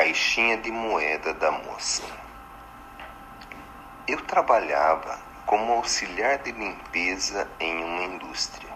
caixinha 0.00 0.56
de 0.56 0.70
moeda 0.70 1.34
da 1.34 1.50
moça. 1.50 2.02
Eu 4.08 4.18
trabalhava 4.22 5.18
como 5.44 5.74
auxiliar 5.74 6.38
de 6.38 6.52
limpeza 6.52 7.46
em 7.60 7.84
uma 7.84 8.04
indústria. 8.04 8.70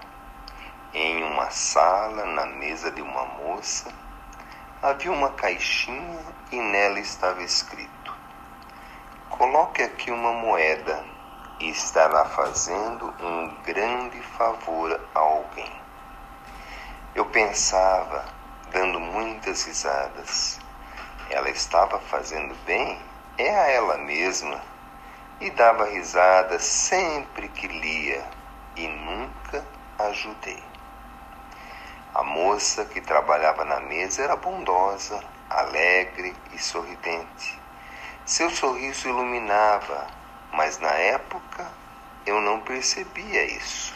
Em 0.92 1.24
uma 1.24 1.50
sala, 1.50 2.26
na 2.26 2.44
mesa 2.44 2.90
de 2.90 3.00
uma 3.00 3.24
moça, 3.24 3.90
havia 4.82 5.10
uma 5.10 5.30
caixinha 5.30 6.20
e 6.52 6.60
nela 6.60 7.00
estava 7.00 7.42
escrito: 7.42 8.14
Coloque 9.30 9.82
aqui 9.82 10.10
uma 10.10 10.34
moeda 10.34 11.02
e 11.58 11.70
estará 11.70 12.26
fazendo 12.26 13.06
um 13.18 13.48
grande 13.62 14.20
favor 14.36 15.00
a 15.14 15.18
alguém. 15.18 15.72
Eu 17.14 17.24
pensava, 17.24 18.26
dando 18.70 19.00
muitas 19.00 19.64
risadas, 19.64 20.62
ela 21.30 21.48
estava 21.50 21.98
fazendo 21.98 22.54
bem? 22.64 23.00
É 23.38 23.48
a 23.48 23.68
ela 23.68 23.98
mesma. 23.98 24.60
E 25.40 25.50
dava 25.50 25.86
risada 25.86 26.58
sempre 26.58 27.48
que 27.48 27.66
lia 27.66 28.24
e 28.76 28.86
nunca 28.86 29.64
ajudei. 29.98 30.62
A 32.14 32.22
moça 32.22 32.84
que 32.84 33.00
trabalhava 33.00 33.64
na 33.64 33.80
mesa 33.80 34.22
era 34.22 34.36
bondosa, 34.36 35.22
alegre 35.50 36.34
e 36.52 36.58
sorridente. 36.58 37.60
Seu 38.24 38.48
sorriso 38.50 39.08
iluminava, 39.08 40.06
mas 40.52 40.78
na 40.78 40.92
época 40.92 41.66
eu 42.24 42.40
não 42.40 42.60
percebia 42.60 43.44
isso. 43.44 43.94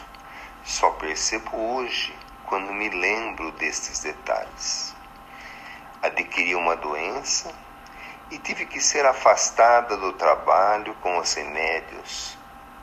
Só 0.65 0.91
percebo 0.91 1.55
hoje, 1.55 2.13
quando 2.45 2.73
me 2.73 2.89
lembro 2.89 3.51
destes 3.53 3.99
detalhes 3.99 4.98
adquiri 6.39 6.55
uma 6.55 6.75
doença 6.77 7.53
e 8.31 8.37
tive 8.37 8.65
que 8.65 8.79
ser 8.79 9.05
afastada 9.05 9.97
do 9.97 10.13
trabalho 10.13 10.95
com 11.01 11.17
os 11.17 11.33
remédios. 11.33 12.37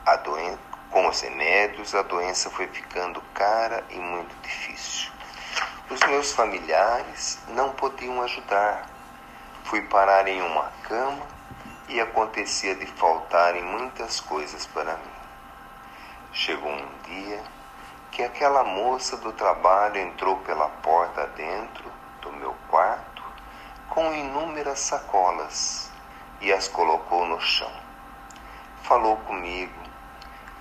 A 0.05 0.15
doen 0.17 0.57
com 0.91 1.07
os 1.07 1.21
remédios, 1.21 1.95
a 1.95 2.03
doença 2.03 2.51
foi 2.51 2.67
ficando 2.67 3.19
cara 3.33 3.83
e 3.89 3.97
muito 3.97 4.35
difícil. 4.43 5.11
Os 5.89 5.99
meus 6.01 6.33
familiares 6.33 7.39
não 7.49 7.71
podiam 7.71 8.21
ajudar. 8.21 8.87
Fui 9.63 9.81
parar 9.81 10.27
em 10.27 10.41
uma 10.41 10.71
cama 10.83 11.25
e 11.89 11.99
acontecia 11.99 12.75
de 12.75 12.85
faltarem 12.85 13.63
muitas 13.63 14.19
coisas 14.19 14.67
para 14.67 14.93
mim. 14.93 15.17
Chegou 16.31 16.71
um 16.71 16.87
dia 17.03 17.41
que 18.11 18.23
aquela 18.23 18.63
moça 18.63 19.17
do 19.17 19.33
trabalho 19.33 19.97
entrou 19.97 20.37
pela 20.37 20.69
porta 20.69 21.25
dentro 21.35 21.91
do 22.21 22.31
meu 22.33 22.55
quarto 22.69 23.17
com 23.97 24.13
inúmeras 24.57 24.79
sacolas 24.79 25.91
e 26.41 26.51
as 26.51 26.67
colocou 26.67 27.27
no 27.27 27.39
chão. 27.39 27.71
Falou 28.81 29.15
comigo, 29.17 29.79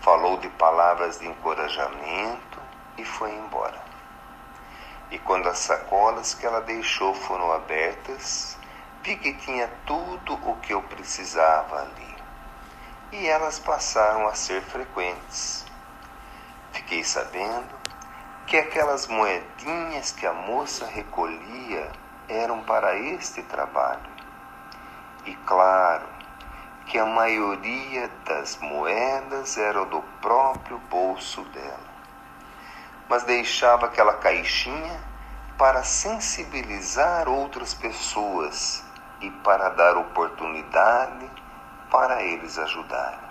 falou 0.03 0.37
de 0.37 0.51
palavras 0.51 1.19
de 1.19 1.27
encorajamento 1.27 2.61
e 2.99 3.05
foi 3.07 3.33
embora. 3.33 3.81
E 5.11 5.19
quando 5.19 5.49
as 5.49 5.61
sacolas 5.61 6.35
que 6.35 6.45
ela 6.45 6.61
deixou 6.61 7.15
foram 7.15 7.51
abertas, 7.53 8.59
vi 9.03 9.17
que 9.17 9.33
tinha 9.33 9.67
tudo 9.87 10.35
o 10.47 10.57
que 10.57 10.75
eu 10.75 10.83
precisava 10.83 11.81
ali. 11.81 12.17
E 13.13 13.27
elas 13.27 13.59
passaram 13.59 14.29
a 14.29 14.35
ser 14.35 14.61
frequentes. 14.61 15.65
Fiquei 16.73 17.03
sabendo 17.03 17.75
que 18.47 18.59
aquelas 18.59 19.07
moedinhas 19.07 20.13
que 20.13 20.27
a 20.27 20.35
moça 20.35 20.85
recolhia 20.85 21.91
eram 22.29 22.63
para 22.63 22.97
este 22.97 23.43
trabalho. 23.43 24.11
E 25.25 25.35
claro 25.47 26.07
que 26.87 26.99
a 26.99 27.07
maioria 27.07 28.09
das 28.25 28.57
moedas 28.59 29.59
era 29.59 29.85
do 29.87 30.03
próprio 30.21 30.79
bolso 30.91 31.43
dela. 31.47 31.97
Mas 33.09 33.25
deixava 33.25 33.87
aquela 33.87 34.15
caixinha 34.15 35.01
para 35.59 35.83
sensibilizar 35.83 37.29
outras 37.29 37.75
pessoas 37.75 38.85
e 39.21 39.31
para 39.31 39.71
dar 39.71 39.97
oportunidade 39.97 41.31
para 41.91 42.23
eles 42.23 42.59
ajudarem. 42.59 43.27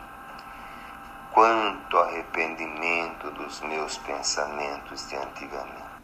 Quanto 1.31 1.97
arrependimento 1.97 3.29
dos 3.31 3.61
meus 3.61 3.97
pensamentos 3.97 5.07
de 5.07 5.15
antigamente. 5.17 5.94